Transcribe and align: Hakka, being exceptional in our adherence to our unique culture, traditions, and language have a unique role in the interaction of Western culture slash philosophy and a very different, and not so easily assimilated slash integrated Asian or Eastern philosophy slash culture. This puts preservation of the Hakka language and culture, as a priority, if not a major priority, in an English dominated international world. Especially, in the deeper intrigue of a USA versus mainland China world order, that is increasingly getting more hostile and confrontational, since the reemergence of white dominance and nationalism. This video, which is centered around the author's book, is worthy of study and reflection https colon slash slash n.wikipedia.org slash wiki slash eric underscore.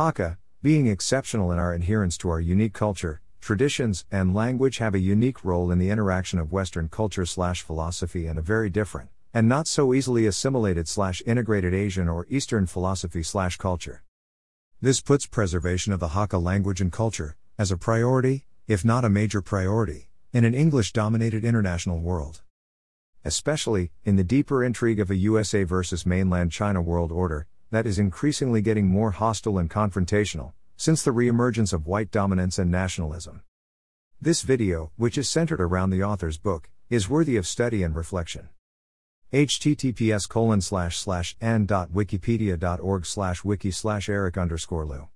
Hakka, 0.00 0.38
being 0.62 0.86
exceptional 0.86 1.52
in 1.52 1.58
our 1.58 1.74
adherence 1.74 2.16
to 2.16 2.30
our 2.30 2.40
unique 2.40 2.72
culture, 2.72 3.20
traditions, 3.38 4.06
and 4.10 4.34
language 4.34 4.78
have 4.78 4.94
a 4.94 4.98
unique 4.98 5.44
role 5.44 5.70
in 5.70 5.78
the 5.78 5.90
interaction 5.90 6.38
of 6.38 6.50
Western 6.50 6.88
culture 6.88 7.26
slash 7.26 7.60
philosophy 7.60 8.26
and 8.26 8.38
a 8.38 8.42
very 8.42 8.70
different, 8.70 9.10
and 9.34 9.46
not 9.46 9.66
so 9.66 9.92
easily 9.92 10.24
assimilated 10.24 10.88
slash 10.88 11.20
integrated 11.26 11.74
Asian 11.74 12.08
or 12.08 12.26
Eastern 12.30 12.64
philosophy 12.64 13.22
slash 13.22 13.58
culture. 13.58 14.02
This 14.80 15.02
puts 15.02 15.26
preservation 15.26 15.92
of 15.92 16.00
the 16.00 16.14
Hakka 16.16 16.42
language 16.42 16.80
and 16.80 16.90
culture, 16.90 17.36
as 17.58 17.70
a 17.70 17.76
priority, 17.76 18.46
if 18.66 18.82
not 18.82 19.04
a 19.04 19.10
major 19.10 19.42
priority, 19.42 20.08
in 20.32 20.46
an 20.46 20.54
English 20.54 20.94
dominated 20.94 21.44
international 21.44 22.00
world. 22.00 22.40
Especially, 23.22 23.92
in 24.02 24.16
the 24.16 24.24
deeper 24.24 24.64
intrigue 24.64 24.98
of 24.98 25.10
a 25.10 25.16
USA 25.16 25.62
versus 25.62 26.06
mainland 26.06 26.52
China 26.52 26.80
world 26.80 27.12
order, 27.12 27.46
that 27.70 27.86
is 27.86 27.98
increasingly 27.98 28.60
getting 28.60 28.86
more 28.86 29.10
hostile 29.12 29.58
and 29.58 29.70
confrontational, 29.70 30.52
since 30.76 31.02
the 31.02 31.12
reemergence 31.12 31.72
of 31.72 31.86
white 31.86 32.10
dominance 32.10 32.58
and 32.58 32.70
nationalism. 32.70 33.42
This 34.20 34.42
video, 34.42 34.92
which 34.96 35.16
is 35.16 35.28
centered 35.28 35.60
around 35.60 35.90
the 35.90 36.02
author's 36.02 36.38
book, 36.38 36.68
is 36.88 37.08
worthy 37.08 37.36
of 37.36 37.46
study 37.46 37.82
and 37.82 37.94
reflection 37.94 38.48
https 39.32 40.28
colon 40.28 40.60
slash 40.60 40.98
slash 40.98 41.36
n.wikipedia.org 41.40 43.06
slash 43.06 43.44
wiki 43.44 43.70
slash 43.70 44.08
eric 44.08 44.36
underscore. 44.36 45.08